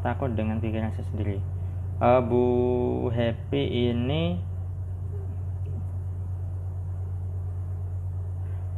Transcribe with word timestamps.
takut 0.00 0.32
dengan 0.32 0.62
pikiran 0.62 0.94
saya 0.94 1.06
sendiri. 1.10 1.38
Uh, 1.98 2.22
Bu 2.22 2.44
Happy 3.10 3.90
ini 3.90 4.38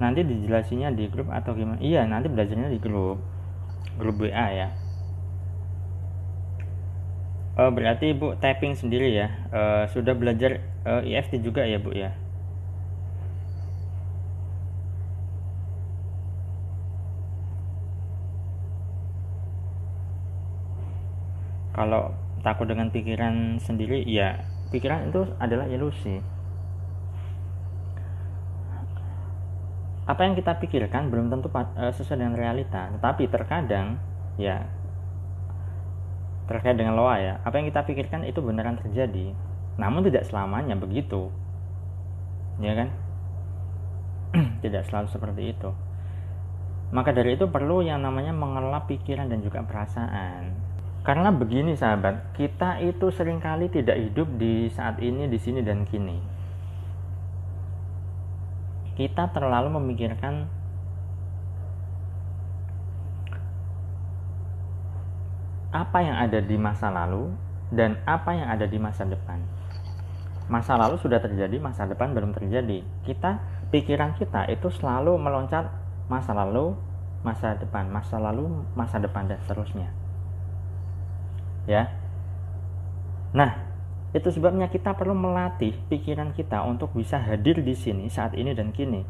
nanti 0.01 0.25
dijelasinnya 0.25 0.97
di 0.97 1.09
grup 1.13 1.29
atau 1.29 1.53
gimana? 1.53 1.77
Iya 1.85 2.09
nanti 2.09 2.33
belajarnya 2.33 2.73
di 2.73 2.81
grup. 2.81 3.21
Grup 4.01 4.17
WA 4.25 4.47
ya. 4.53 4.69
Uh, 7.61 7.69
berarti 7.69 8.17
ibu 8.17 8.33
typing 8.41 8.73
sendiri 8.73 9.13
ya? 9.13 9.29
Uh, 9.53 9.85
sudah 9.93 10.17
belajar 10.17 10.65
uh, 10.89 11.05
IFT 11.05 11.45
juga 11.45 11.69
ya 11.69 11.77
bu 11.77 11.93
ya 11.93 12.17
kalau 21.81 22.13
takut 22.45 22.69
dengan 22.69 22.93
pikiran 22.93 23.57
sendiri 23.57 24.05
ya 24.05 24.45
pikiran 24.69 25.09
itu 25.09 25.25
adalah 25.41 25.65
ilusi. 25.65 26.21
Apa 30.05 30.29
yang 30.29 30.37
kita 30.37 30.61
pikirkan 30.61 31.09
belum 31.09 31.33
tentu 31.33 31.49
uh, 31.49 31.89
sesuai 31.89 32.21
dengan 32.21 32.37
realita. 32.37 32.93
Tetapi 33.01 33.33
terkadang 33.33 33.97
ya 34.37 34.69
terkait 36.53 36.77
dengan 36.77 36.99
loa 36.99 37.17
ya 37.23 37.39
apa 37.47 37.63
yang 37.63 37.73
kita 37.73 37.89
pikirkan 37.89 38.29
itu 38.29 38.45
beneran 38.45 38.77
terjadi. 38.77 39.33
Namun 39.81 40.05
tidak 40.05 40.29
selamanya 40.29 40.77
begitu. 40.77 41.33
Ya 42.61 42.77
kan? 42.77 42.89
Tidak 44.63 44.85
selalu 44.85 45.09
seperti 45.09 45.57
itu. 45.57 45.73
Maka 46.93 47.17
dari 47.17 47.41
itu 47.41 47.49
perlu 47.49 47.81
yang 47.81 48.05
namanya 48.05 48.37
mengelap 48.37 48.85
pikiran 48.85 49.33
dan 49.33 49.41
juga 49.41 49.65
perasaan 49.65 50.60
karena 51.01 51.33
begini 51.33 51.75
sahabat 51.77 52.37
kita 52.37 52.85
itu 52.85 53.09
sering 53.09 53.41
kali 53.41 53.73
tidak 53.73 53.97
hidup 53.97 54.29
di 54.37 54.69
saat 54.69 55.01
ini 55.01 55.27
di 55.27 55.39
sini 55.41 55.65
dan 55.65 55.89
kini 55.89 56.21
kita 59.01 59.33
terlalu 59.33 59.81
memikirkan 59.81 60.45
apa 65.71 65.99
yang 66.03 66.19
ada 66.19 66.43
di 66.43 66.57
masa 66.59 66.91
lalu 66.91 67.31
dan 67.71 67.97
apa 68.03 68.35
yang 68.35 68.51
ada 68.51 68.67
di 68.67 68.77
masa 68.77 69.07
depan. 69.07 69.39
Masa 70.51 70.75
lalu 70.75 70.99
sudah 70.99 71.23
terjadi, 71.23 71.63
masa 71.63 71.87
depan 71.87 72.11
belum 72.11 72.35
terjadi. 72.35 72.83
Kita 73.07 73.39
pikiran 73.71 74.19
kita 74.19 74.51
itu 74.51 74.67
selalu 74.69 75.15
meloncat 75.15 75.71
masa 76.11 76.35
lalu, 76.35 76.75
masa 77.23 77.55
depan, 77.55 77.87
masa 77.87 78.19
lalu, 78.19 78.51
masa 78.75 78.99
depan 78.99 79.31
dan 79.31 79.39
seterusnya. 79.47 80.00
Ya. 81.71 81.95
Nah, 83.31 83.55
itu 84.11 84.27
sebabnya 84.35 84.67
kita 84.67 84.99
perlu 84.99 85.15
melatih 85.15 85.79
pikiran 85.87 86.35
kita 86.35 86.67
untuk 86.67 86.91
bisa 86.99 87.23
hadir 87.23 87.63
di 87.63 87.79
sini 87.79 88.11
saat 88.11 88.35
ini 88.35 88.51
dan 88.59 88.75
kini. 88.75 89.07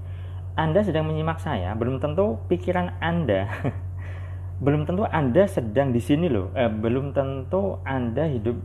Anda 0.61 0.85
sedang 0.85 1.09
menyimak 1.09 1.41
saya, 1.41 1.73
belum 1.73 2.05
tentu 2.05 2.37
pikiran 2.53 3.01
Anda 3.01 3.49
belum 4.65 4.85
tentu 4.85 5.09
Anda 5.09 5.49
sedang 5.49 5.97
di 5.97 6.05
sini 6.05 6.29
loh. 6.29 6.53
Eh, 6.53 6.69
belum 6.69 7.17
tentu 7.17 7.81
Anda 7.81 8.29
hidup 8.29 8.61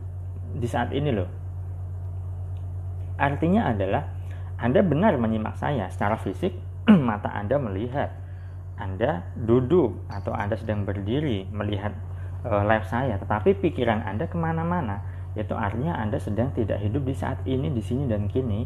di 0.60 0.68
saat 0.68 0.92
ini 0.92 1.08
loh. 1.08 1.28
Artinya 3.16 3.72
adalah 3.72 4.04
Anda 4.60 4.84
benar 4.84 5.16
menyimak 5.16 5.56
saya 5.56 5.88
secara 5.88 6.20
fisik, 6.20 6.52
mata 7.08 7.32
Anda 7.32 7.56
melihat. 7.56 8.12
Anda 8.76 9.24
duduk 9.32 10.04
atau 10.12 10.36
Anda 10.36 10.60
sedang 10.60 10.84
berdiri 10.84 11.48
melihat 11.48 11.96
uh, 12.44 12.62
live 12.66 12.86
saya, 12.90 13.16
tetapi 13.16 13.56
pikiran 13.56 14.04
Anda 14.04 14.28
ke 14.28 14.36
mana-mana 14.36 15.00
itu 15.36 15.52
artinya 15.52 15.96
Anda 16.00 16.16
sedang 16.16 16.52
tidak 16.56 16.80
hidup 16.80 17.04
di 17.04 17.14
saat 17.16 17.40
ini, 17.44 17.68
di 17.68 17.80
sini 17.84 18.08
dan 18.08 18.28
kini. 18.28 18.64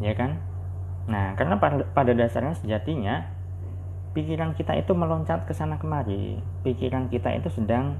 Ya 0.00 0.12
kan? 0.12 0.40
Nah, 1.08 1.34
karena 1.34 1.56
pada 1.92 2.12
dasarnya 2.12 2.54
sejatinya 2.56 3.26
pikiran 4.12 4.52
kita 4.52 4.76
itu 4.76 4.92
meloncat 4.92 5.48
ke 5.48 5.56
sana 5.56 5.80
kemari. 5.80 6.36
Pikiran 6.62 7.08
kita 7.08 7.32
itu 7.32 7.48
sedang 7.48 7.96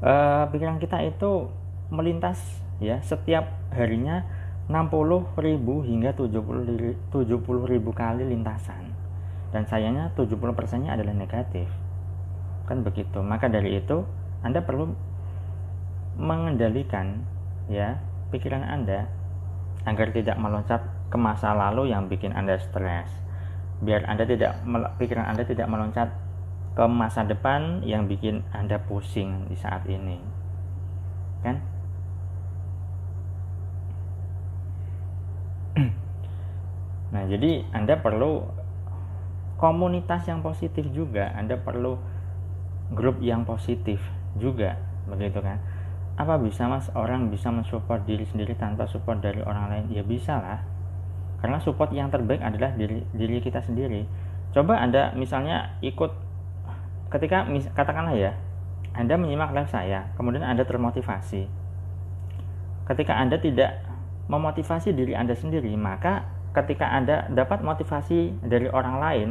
uh, 0.00 0.48
pikiran 0.48 0.80
kita 0.80 1.04
itu 1.04 1.52
melintas 1.92 2.40
ya 2.80 3.00
setiap 3.04 3.48
harinya 3.72 4.24
60 4.68 5.40
ribu 5.40 5.80
hingga 5.80 6.12
70 6.12 7.08
ribu 7.64 7.90
kali 7.96 8.22
lintasan 8.28 8.87
dan 9.54 9.64
sayangnya 9.64 10.12
70 10.16 10.36
persennya 10.52 10.92
adalah 10.96 11.16
negatif 11.16 11.68
kan 12.68 12.84
begitu 12.84 13.24
maka 13.24 13.48
dari 13.48 13.80
itu 13.80 14.04
anda 14.44 14.60
perlu 14.62 14.92
mengendalikan 16.18 17.22
ya 17.70 18.02
pikiran 18.34 18.64
Anda 18.64 19.08
agar 19.86 20.10
tidak 20.12 20.36
meloncat 20.36 20.82
ke 21.08 21.16
masa 21.16 21.54
lalu 21.56 21.94
yang 21.94 22.10
bikin 22.10 22.34
Anda 22.36 22.58
stres. 22.60 23.08
Biar 23.80 24.04
Anda 24.04 24.26
tidak 24.26 24.58
pikiran 24.98 25.24
Anda 25.30 25.46
tidak 25.46 25.70
meloncat 25.70 26.10
ke 26.74 26.84
masa 26.90 27.24
depan 27.24 27.86
yang 27.86 28.10
bikin 28.10 28.42
Anda 28.50 28.82
pusing 28.82 29.46
di 29.48 29.56
saat 29.56 29.86
ini. 29.86 30.18
Kan? 31.42 31.56
Nah, 37.08 37.24
jadi 37.24 37.64
Anda 37.72 37.96
perlu 37.96 38.44
komunitas 39.58 40.24
yang 40.30 40.40
positif 40.40 40.86
juga. 40.94 41.34
Anda 41.34 41.58
perlu 41.58 41.98
grup 42.94 43.20
yang 43.20 43.44
positif 43.44 44.00
juga 44.38 44.78
begitu 45.10 45.42
kan? 45.42 45.58
Apa 46.18 46.38
bisa 46.38 46.66
mas 46.70 46.88
orang 46.94 47.28
bisa 47.28 47.50
mensupport 47.50 48.02
diri 48.06 48.24
sendiri 48.24 48.54
tanpa 48.54 48.86
support 48.86 49.18
dari 49.20 49.42
orang 49.42 49.70
lain? 49.70 49.84
Ya 49.92 50.06
bisa 50.06 50.38
lah. 50.38 50.62
Karena 51.42 51.58
support 51.62 51.94
yang 51.94 52.10
terbaik 52.10 52.42
adalah 52.42 52.74
diri, 52.74 53.02
diri 53.14 53.38
kita 53.38 53.62
sendiri. 53.62 54.06
Coba 54.54 54.78
anda 54.80 55.14
misalnya 55.14 55.78
ikut 55.84 56.10
ketika 57.12 57.46
mis, 57.46 57.66
katakanlah 57.74 58.14
ya 58.16 58.32
anda 58.96 59.14
menyimak 59.14 59.54
live 59.54 59.70
saya 59.70 60.10
kemudian 60.18 60.42
anda 60.42 60.66
termotivasi. 60.66 61.46
Ketika 62.88 63.14
anda 63.14 63.36
tidak 63.36 63.84
memotivasi 64.26 64.96
diri 64.96 65.14
anda 65.14 65.36
sendiri 65.36 65.70
maka 65.78 66.37
ketika 66.62 66.90
anda 66.90 67.30
dapat 67.30 67.62
motivasi 67.62 68.42
dari 68.42 68.66
orang 68.68 68.96
lain 68.98 69.28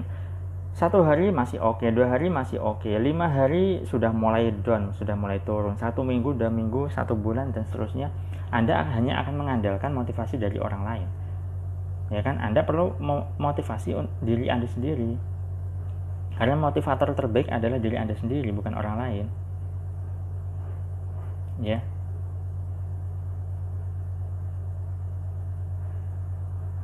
satu 0.78 1.02
hari 1.02 1.34
masih 1.34 1.58
oke, 1.58 1.82
okay, 1.82 1.90
dua 1.90 2.06
hari 2.06 2.30
masih 2.30 2.62
oke, 2.62 2.86
okay, 2.86 3.02
lima 3.02 3.26
hari 3.26 3.82
sudah 3.90 4.14
mulai 4.14 4.54
down, 4.62 4.94
sudah 4.94 5.18
mulai 5.18 5.42
turun, 5.42 5.74
satu 5.74 6.06
minggu, 6.06 6.38
dua 6.38 6.54
minggu, 6.54 6.94
satu 6.94 7.18
bulan 7.18 7.50
dan 7.50 7.66
seterusnya, 7.66 8.14
Anda 8.54 8.86
hanya 8.94 9.18
akan 9.26 9.42
mengandalkan 9.42 9.98
motivasi 9.98 10.38
dari 10.38 10.62
orang 10.62 10.86
lain. 10.86 11.10
Ya 12.14 12.22
kan, 12.22 12.38
Anda 12.38 12.62
perlu 12.62 12.94
motivasi 13.42 13.98
diri 14.22 14.54
Anda 14.54 14.70
sendiri. 14.70 15.18
Karena 16.38 16.54
motivator 16.54 17.10
terbaik 17.18 17.50
adalah 17.50 17.82
diri 17.82 17.98
Anda 17.98 18.14
sendiri, 18.14 18.54
bukan 18.54 18.78
orang 18.78 18.96
lain. 19.02 19.26
Ya. 21.66 21.82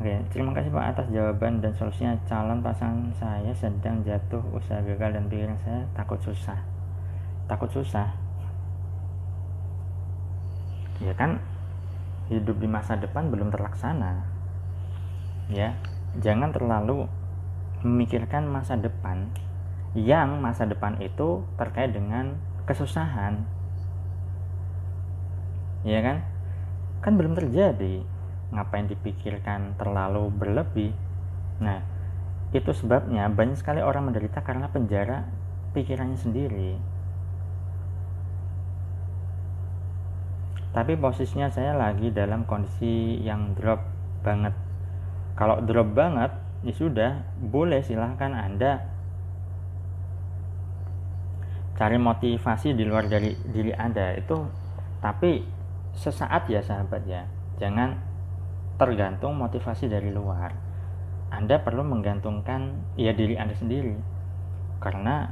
Oke, 0.04 0.20
terima 0.36 0.52
kasih 0.52 0.68
Pak 0.68 1.00
atas 1.00 1.08
jawaban 1.16 1.64
dan 1.64 1.72
solusinya. 1.80 2.12
Calon 2.28 2.60
pasangan 2.60 3.08
saya 3.16 3.56
sedang 3.56 4.04
jatuh 4.04 4.44
usaha 4.52 4.84
gagal 4.84 5.16
dan 5.16 5.32
pikiran 5.32 5.56
saya 5.64 5.88
takut 5.96 6.20
susah. 6.20 6.60
Takut 7.48 7.72
susah. 7.72 8.12
Ya 11.00 11.16
kan 11.16 11.40
hidup 12.28 12.60
di 12.60 12.68
masa 12.68 13.00
depan 13.00 13.32
belum 13.32 13.48
terlaksana. 13.48 14.28
Ya, 15.48 15.80
jangan 16.20 16.52
terlalu 16.52 17.08
memikirkan 17.88 18.44
masa 18.44 18.76
depan 18.76 19.32
yang 19.96 20.44
masa 20.44 20.68
depan 20.68 21.00
itu 21.00 21.48
terkait 21.56 21.96
dengan 21.96 22.36
kesusahan. 22.68 23.40
Ya 25.88 26.04
kan? 26.04 26.28
Kan 27.00 27.16
belum 27.16 27.40
terjadi 27.40 28.04
ngapain 28.54 28.86
dipikirkan 28.86 29.76
terlalu 29.76 30.30
berlebih? 30.30 30.94
Nah 31.60 31.82
itu 32.54 32.70
sebabnya 32.70 33.26
banyak 33.34 33.58
sekali 33.58 33.82
orang 33.82 34.14
menderita 34.14 34.46
karena 34.46 34.70
penjara 34.70 35.26
pikirannya 35.74 36.20
sendiri. 36.22 36.78
Tapi 40.74 40.98
posisinya 40.98 41.54
saya 41.54 41.78
lagi 41.78 42.10
dalam 42.10 42.50
kondisi 42.50 43.22
yang 43.22 43.54
drop 43.54 43.82
banget. 44.26 44.54
Kalau 45.38 45.62
drop 45.62 45.94
banget 45.94 46.34
ya 46.66 46.74
sudah 46.74 47.12
boleh 47.38 47.82
silahkan 47.86 48.34
anda 48.34 48.90
cari 51.74 51.98
motivasi 51.98 52.78
di 52.78 52.86
luar 52.86 53.10
dari 53.10 53.34
diri 53.50 53.74
anda. 53.74 54.14
Itu 54.18 54.46
tapi 55.02 55.46
sesaat 55.94 56.50
ya 56.50 56.62
sahabat 56.62 57.06
ya. 57.06 57.26
Jangan 57.62 58.13
tergantung 58.78 59.38
motivasi 59.38 59.86
dari 59.90 60.10
luar. 60.10 60.54
Anda 61.34 61.62
perlu 61.62 61.82
menggantungkan 61.82 62.94
ya 62.98 63.14
diri 63.14 63.38
Anda 63.38 63.58
sendiri. 63.58 63.98
Karena 64.78 65.30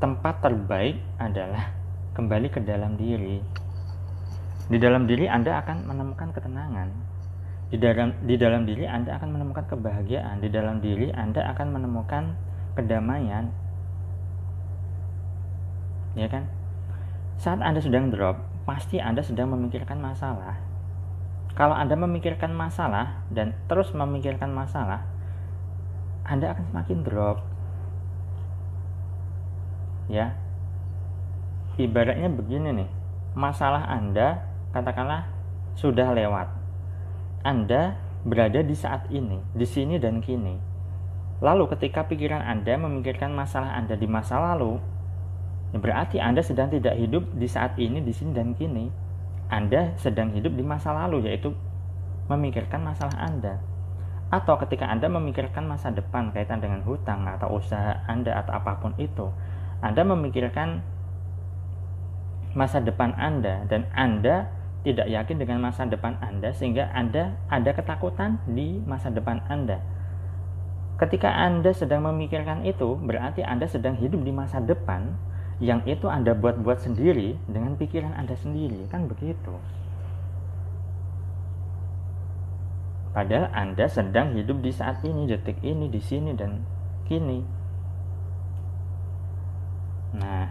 tempat 0.00 0.40
terbaik 0.40 0.96
adalah 1.20 1.72
kembali 2.16 2.48
ke 2.48 2.60
dalam 2.64 2.96
diri. 2.96 3.40
Di 4.72 4.78
dalam 4.80 5.04
diri 5.04 5.28
Anda 5.28 5.60
akan 5.60 5.84
menemukan 5.84 6.32
ketenangan. 6.32 6.88
Di 7.72 7.80
dalam 7.80 8.12
di 8.24 8.36
dalam 8.36 8.62
diri 8.68 8.84
Anda 8.88 9.16
akan 9.20 9.28
menemukan 9.36 9.64
kebahagiaan. 9.68 10.40
Di 10.40 10.48
dalam 10.48 10.80
diri 10.80 11.12
Anda 11.12 11.52
akan 11.52 11.76
menemukan 11.76 12.32
kedamaian. 12.76 13.52
Ya 16.12 16.28
kan? 16.28 16.48
Saat 17.40 17.64
Anda 17.64 17.80
sedang 17.80 18.12
drop, 18.12 18.36
pasti 18.68 19.00
Anda 19.00 19.24
sedang 19.24 19.52
memikirkan 19.56 19.98
masalah. 19.98 20.71
Kalau 21.52 21.76
Anda 21.76 21.94
memikirkan 21.98 22.56
masalah 22.56 23.24
dan 23.28 23.52
terus 23.68 23.92
memikirkan 23.92 24.52
masalah, 24.52 25.04
Anda 26.24 26.56
akan 26.56 26.64
semakin 26.72 26.98
drop. 27.04 27.38
Ya, 30.08 30.36
ibaratnya 31.80 32.28
begini 32.28 32.84
nih. 32.84 32.90
Masalah 33.32 33.88
anda 33.88 34.44
katakanlah 34.76 35.24
sudah 35.72 36.12
lewat. 36.12 36.52
Anda 37.40 37.96
berada 38.22 38.60
di 38.60 38.76
saat 38.76 39.08
ini 39.08 39.40
di 39.56 39.64
sini 39.64 39.96
dan 39.96 40.20
kini. 40.20 40.60
Lalu 41.40 41.72
ketika 41.72 42.04
pikiran 42.06 42.44
anda 42.44 42.76
memikirkan 42.76 43.32
masalah 43.32 43.72
anda 43.74 43.96
di 43.96 44.04
masa 44.06 44.38
lalu 44.38 44.78
ya 45.72 45.80
berarti 45.80 46.20
anda 46.20 46.44
sedang 46.44 46.68
tidak 46.68 46.94
hidup 47.00 47.24
di 47.32 47.48
saat 47.48 47.74
ini 47.80 48.04
di 48.04 48.12
sini 48.12 48.30
dan 48.36 48.52
kini 48.52 48.92
anda 49.52 49.92
sedang 50.00 50.32
hidup 50.32 50.56
di 50.56 50.64
masa 50.64 50.96
lalu 50.96 51.28
yaitu 51.28 51.52
memikirkan 52.32 52.80
masalah 52.80 53.14
anda 53.20 53.60
atau 54.32 54.56
ketika 54.64 54.88
Anda 54.88 55.12
memikirkan 55.12 55.68
masa 55.68 55.92
depan 55.92 56.32
kaitan 56.32 56.64
dengan 56.64 56.80
hutang 56.88 57.28
atau 57.28 57.60
usaha 57.60 58.00
Anda 58.08 58.40
atau 58.40 58.56
apa 58.56 58.80
pun 58.80 58.96
itu, 58.96 59.28
Anda 59.84 60.08
memikirkan 60.08 60.80
masa 62.56 62.80
depan 62.80 63.12
Anda 63.20 63.68
dan 63.68 63.92
Anda 63.92 64.48
tidak 64.88 65.12
yakin 65.12 65.36
dengan 65.36 65.60
masa 65.60 65.84
depan 65.84 66.16
Anda 66.24 66.56
sehingga 66.56 66.88
Anda 66.96 67.36
ada 67.52 67.70
ketakutan 67.76 68.40
di 68.48 68.80
masa 68.88 69.12
depan 69.12 69.44
Anda. 69.52 69.84
Ketika 70.96 71.28
Anda 71.28 71.76
sedang 71.76 72.08
memikirkan 72.08 72.64
itu, 72.64 72.96
berarti 73.04 73.44
Anda 73.44 73.68
sedang 73.68 74.00
hidup 74.00 74.24
di 74.24 74.32
masa 74.32 74.64
depan 74.64 75.12
yang 75.60 75.84
itu 75.84 76.08
Anda 76.08 76.32
buat-buat 76.32 76.80
sendiri 76.80 77.36
dengan 77.50 77.76
pikiran 77.76 78.16
Anda 78.16 78.38
sendiri, 78.38 78.88
kan 78.88 79.10
begitu. 79.10 79.54
Padahal 83.12 83.52
Anda 83.52 83.84
sedang 83.92 84.32
hidup 84.32 84.64
di 84.64 84.72
saat 84.72 85.04
ini, 85.04 85.28
detik 85.28 85.60
ini, 85.60 85.92
di 85.92 86.00
sini 86.00 86.32
dan 86.32 86.64
kini. 87.04 87.44
Nah, 90.16 90.48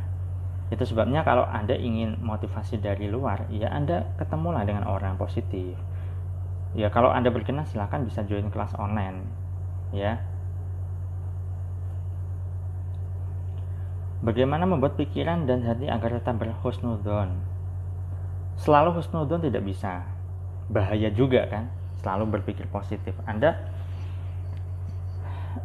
itu 0.70 0.84
sebabnya 0.86 1.26
kalau 1.26 1.44
Anda 1.44 1.74
ingin 1.74 2.22
motivasi 2.22 2.78
dari 2.80 3.10
luar, 3.10 3.50
ya 3.50 3.74
Anda 3.74 4.14
ketemulah 4.16 4.62
dengan 4.64 4.86
orang 4.86 5.18
positif. 5.18 5.76
Ya 6.72 6.88
kalau 6.88 7.12
Anda 7.12 7.28
berkenan 7.28 7.68
silahkan 7.68 8.08
bisa 8.08 8.24
join 8.24 8.48
kelas 8.48 8.72
online. 8.80 9.28
Ya. 9.92 10.24
Bagaimana 14.22 14.70
membuat 14.70 14.98
pikiran 15.02 15.50
dan 15.50 15.66
hati 15.66 15.90
agar 15.90 16.22
tetap 16.22 16.38
berhusnudon? 16.38 17.34
Selalu 18.62 19.02
husnudon 19.02 19.42
tidak 19.42 19.66
bisa. 19.66 20.06
Bahaya 20.70 21.10
juga 21.10 21.50
kan? 21.50 21.74
Selalu 22.06 22.38
berpikir 22.38 22.70
positif. 22.70 23.18
Anda 23.26 23.58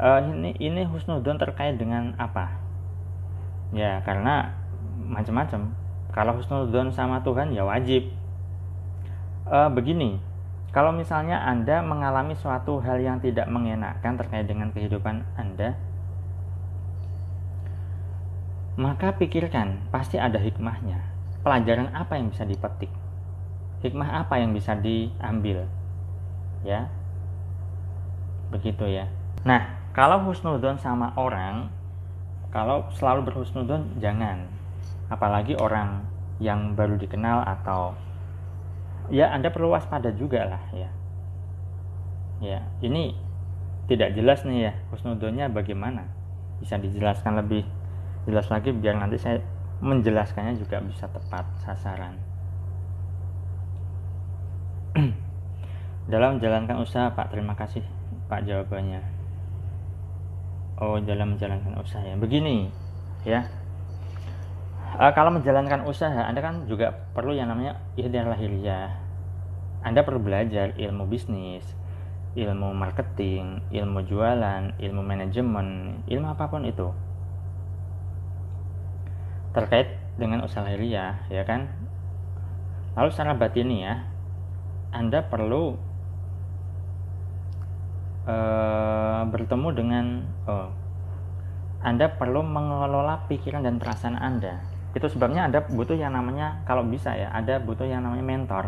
uh, 0.01 0.25
ini 0.25 0.57
ini 0.57 0.89
husnudon 0.89 1.37
terkait 1.37 1.77
dengan 1.77 2.17
apa? 2.17 2.57
Ya, 3.77 4.01
karena 4.09 4.57
macam-macam 5.05 5.77
kalau 6.17 6.41
husnudon 6.41 6.89
sama 6.97 7.21
Tuhan 7.21 7.53
ya 7.53 7.61
wajib 7.69 8.09
e, 9.45 9.59
begini 9.77 10.17
kalau 10.73 10.93
misalnya 10.93 11.45
Anda 11.45 11.85
mengalami 11.85 12.33
suatu 12.37 12.81
hal 12.81 13.01
yang 13.05 13.21
tidak 13.21 13.45
mengenakan 13.53 14.17
terkait 14.17 14.49
dengan 14.49 14.73
kehidupan 14.73 15.25
Anda 15.37 15.77
maka 18.77 19.17
pikirkan 19.17 19.89
pasti 19.89 20.21
ada 20.21 20.37
hikmahnya. 20.37 21.01
Pelajaran 21.41 21.97
apa 21.97 22.21
yang 22.21 22.29
bisa 22.29 22.45
dipetik? 22.45 22.93
Hikmah 23.81 24.21
apa 24.25 24.37
yang 24.37 24.53
bisa 24.53 24.77
diambil? 24.77 25.65
Ya. 26.61 26.93
Begitu 28.53 28.85
ya. 28.85 29.09
Nah 29.49 29.81
kalau 29.97 30.21
husnudon 30.29 30.77
sama 30.77 31.17
orang 31.17 31.73
kalau 32.53 32.85
selalu 32.93 33.33
berhusnudon 33.33 33.97
jangan. 33.97 34.45
Apalagi 35.09 35.57
orang 35.57 36.05
yang 36.37 36.77
baru 36.77 37.01
dikenal 37.01 37.49
atau 37.49 37.97
ya 39.09 39.33
Anda 39.33 39.49
perlu 39.49 39.73
waspada 39.73 40.13
juga 40.13 40.45
lah 40.45 40.65
ya. 40.77 40.91
Ya 42.45 42.61
ini 42.85 43.17
tidak 43.89 44.13
jelas 44.13 44.45
nih 44.45 44.69
ya 44.69 44.73
husnudonnya 44.93 45.49
bagaimana? 45.49 46.05
Bisa 46.61 46.77
dijelaskan 46.77 47.41
lebih 47.41 47.65
jelas 48.27 48.51
lagi 48.51 48.75
biar 48.75 48.99
nanti 48.99 49.17
saya 49.17 49.39
menjelaskannya 49.81 50.59
juga 50.59 50.83
bisa 50.83 51.07
tepat 51.07 51.47
sasaran. 51.63 52.19
Dalam 56.13 56.39
menjalankan 56.39 56.83
usaha 56.83 57.15
Pak 57.15 57.31
terima 57.31 57.55
kasih 57.55 57.87
Pak 58.27 58.43
jawabannya. 58.47 59.03
Oh 60.77 61.01
dalam 61.01 61.33
menjalankan 61.33 61.73
usaha. 61.81 62.05
Ya 62.05 62.21
begini 62.21 62.69
ya. 63.25 63.49
Uh, 64.93 65.09
kalau 65.17 65.33
menjalankan 65.33 65.89
usaha 65.89 66.29
Anda 66.29 66.45
kan 66.45 66.69
juga 66.69 66.93
perlu 67.17 67.33
yang 67.33 67.49
namanya 67.49 67.81
ikhtiar 67.97 68.29
lahiriah. 68.29 68.93
Anda 69.81 70.05
perlu 70.05 70.21
belajar 70.21 70.77
ilmu 70.77 71.09
bisnis 71.09 71.65
ilmu 72.37 72.77
marketing 72.77 73.65
ilmu 73.73 74.05
jualan 74.05 74.77
ilmu 74.77 75.01
manajemen 75.01 75.99
ilmu 76.05 76.37
apa 76.37 76.53
pun 76.53 76.69
itu 76.69 76.93
terkait 79.57 79.97
dengan 80.21 80.45
usaha 80.45 80.61
lahiriah 80.61 81.25
ya 81.33 81.49
kan? 81.49 81.73
Lalu 82.93 83.09
secara 83.09 83.33
batin 83.33 83.73
ya 83.73 84.05
Anda 84.93 85.25
perlu 85.25 85.81
uh, 88.29 89.23
bertemu 89.33 89.69
dengan 89.73 90.05
oh, 90.45 90.69
anda 91.87 92.11
perlu 92.11 92.43
mengelola 92.43 93.31
pikiran 93.31 93.63
dan 93.63 93.79
perasaan 93.79 94.19
Anda. 94.19 94.59
Itu 94.97 95.07
sebabnya 95.07 95.47
ada 95.47 95.63
butuh 95.63 95.95
yang 95.95 96.19
namanya 96.19 96.65
kalau 96.67 96.83
bisa 96.83 97.15
ya 97.15 97.31
ada 97.31 97.63
butuh 97.63 97.87
yang 97.87 98.03
namanya 98.03 98.27
mentor. 98.27 98.65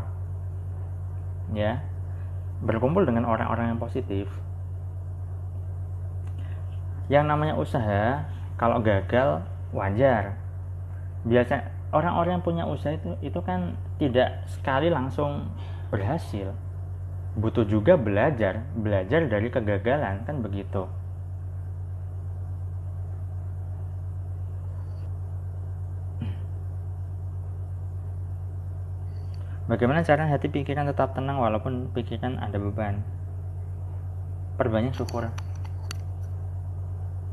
Ya 1.51 1.83
berkumpul 2.63 3.03
dengan 3.03 3.27
orang-orang 3.27 3.75
yang 3.75 3.81
positif. 3.83 4.31
Yang 7.11 7.25
namanya 7.27 7.55
usaha 7.59 8.29
kalau 8.55 8.79
gagal 8.85 9.43
wajar 9.75 10.39
biasa 11.27 11.67
orang-orang 11.91 12.39
yang 12.39 12.45
punya 12.45 12.65
usaha 12.69 12.95
itu 12.95 13.17
itu 13.25 13.41
kan 13.43 13.75
tidak 13.99 14.45
sekali 14.47 14.93
langsung 14.93 15.51
berhasil 15.89 16.53
butuh 17.39 17.65
juga 17.65 17.97
belajar 17.97 18.67
belajar 18.77 19.27
dari 19.27 19.49
kegagalan 19.49 20.23
kan 20.27 20.43
begitu 20.43 20.87
Bagaimana 29.69 30.01
cara 30.01 30.25
hati 30.25 30.49
pikiran 30.49 30.89
tetap 30.89 31.13
tenang 31.13 31.45
walaupun 31.45 31.93
pikiran 31.93 32.41
ada 32.41 32.57
beban? 32.57 33.05
Perbanyak 34.57 34.97
syukur. 34.97 35.29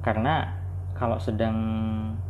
Karena 0.04 0.52
kalau 0.96 1.20
sedang 1.20 1.56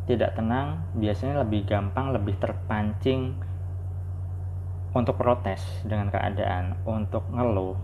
tidak 0.09 0.33
tenang, 0.33 0.81
biasanya 0.97 1.45
lebih 1.45 1.69
gampang, 1.69 2.13
lebih 2.17 2.33
terpancing 2.41 3.37
untuk 4.97 5.21
protes 5.21 5.61
dengan 5.85 6.09
keadaan, 6.09 6.73
untuk 6.81 7.21
ngeluh, 7.29 7.77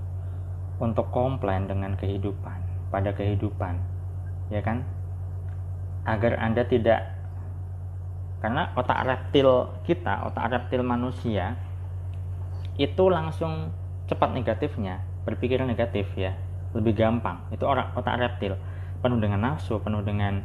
untuk 0.82 1.14
komplain 1.14 1.70
dengan 1.70 1.94
kehidupan, 1.94 2.90
pada 2.90 3.14
kehidupan. 3.14 3.78
Ya 4.50 4.66
kan? 4.66 4.82
Agar 6.10 6.42
Anda 6.42 6.66
tidak 6.66 7.22
karena 8.42 8.74
otak 8.74 9.06
reptil 9.06 9.70
kita, 9.86 10.26
otak 10.26 10.50
reptil 10.50 10.82
manusia 10.82 11.54
itu 12.82 13.06
langsung 13.06 13.70
cepat 14.10 14.34
negatifnya 14.34 15.06
berpikir 15.24 15.62
negatif 15.62 16.10
ya 16.18 16.34
lebih 16.74 16.98
gampang 16.98 17.38
itu 17.54 17.62
orang 17.68 17.94
otak 17.94 18.18
reptil 18.18 18.58
penuh 19.06 19.20
dengan 19.22 19.54
nafsu 19.54 19.78
penuh 19.78 20.02
dengan 20.02 20.42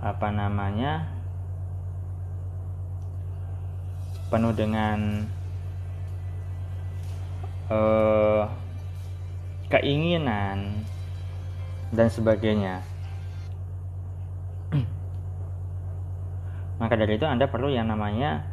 apa 0.00 0.32
namanya 0.32 1.04
penuh 4.32 4.54
dengan 4.56 5.28
uh, 7.68 8.48
keinginan 9.68 10.84
dan 11.92 12.08
sebagainya 12.08 12.80
maka 16.80 16.94
dari 16.96 17.20
itu 17.20 17.28
Anda 17.28 17.44
perlu 17.50 17.68
yang 17.68 17.92
namanya 17.92 18.52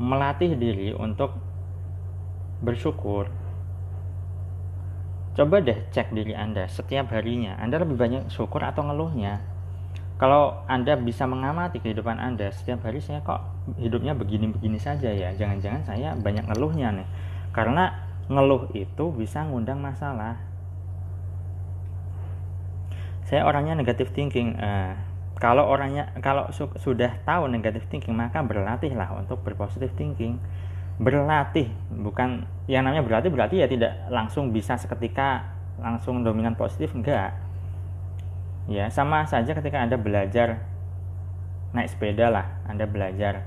melatih 0.00 0.56
diri 0.56 0.96
untuk 0.96 1.36
bersyukur. 2.64 3.28
Coba 5.36 5.60
deh 5.60 5.76
cek 5.92 6.16
diri 6.16 6.32
Anda 6.32 6.64
setiap 6.72 7.12
harinya. 7.12 7.60
Anda 7.60 7.84
lebih 7.84 8.00
banyak 8.00 8.32
syukur 8.32 8.64
atau 8.64 8.80
ngeluhnya? 8.88 9.49
Kalau 10.20 10.60
Anda 10.68 11.00
bisa 11.00 11.24
mengamati 11.24 11.80
kehidupan 11.80 12.20
Anda 12.20 12.52
setiap 12.52 12.84
hari 12.84 13.00
saya 13.00 13.24
kok 13.24 13.40
hidupnya 13.80 14.12
begini-begini 14.12 14.76
saja 14.76 15.08
ya. 15.08 15.32
Jangan-jangan 15.32 15.88
saya 15.88 16.12
banyak 16.12 16.44
ngeluhnya 16.44 16.92
nih. 16.92 17.08
Karena 17.56 17.88
ngeluh 18.28 18.68
itu 18.76 19.16
bisa 19.16 19.48
ngundang 19.48 19.80
masalah. 19.80 20.36
Saya 23.24 23.48
orangnya 23.48 23.72
negatif 23.80 24.12
thinking. 24.12 24.60
Uh, 24.60 24.92
kalau 25.40 25.64
orangnya 25.64 26.12
kalau 26.20 26.52
su 26.52 26.68
sudah 26.76 27.16
tahu 27.24 27.48
negatif 27.48 27.88
thinking 27.88 28.12
maka 28.12 28.44
berlatihlah 28.44 29.08
untuk 29.16 29.40
berpositif 29.40 29.88
thinking 29.96 30.36
berlatih 31.00 31.72
bukan 31.88 32.44
yang 32.68 32.84
namanya 32.84 33.00
berlatih 33.00 33.32
berarti 33.32 33.64
ya 33.64 33.66
tidak 33.66 34.04
langsung 34.12 34.52
bisa 34.52 34.76
seketika 34.76 35.48
langsung 35.80 36.20
dominan 36.20 36.52
positif 36.60 36.92
enggak 36.92 37.32
ya 38.70 38.86
sama 38.88 39.26
saja 39.26 39.50
ketika 39.50 39.82
anda 39.82 39.98
belajar 39.98 40.62
naik 41.74 41.90
sepeda 41.90 42.30
lah 42.30 42.46
anda 42.70 42.86
belajar 42.86 43.42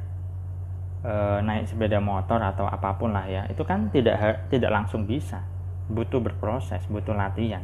e, 1.00 1.12
naik 1.39 1.72
sepeda 1.72 2.03
motor 2.03 2.44
atau 2.44 2.68
apa 2.68 3.00
pun 3.00 3.15
lah 3.15 3.24
ya 3.25 3.48
itu 3.48 3.63
kan 3.63 3.88
tidak 3.89 4.48
tidak 4.51 4.70
langsung 4.70 5.08
bisa. 5.08 5.42
Butuh 5.84 6.24
berproses 6.24 6.84
butuh 6.88 7.12
latihan 7.12 7.63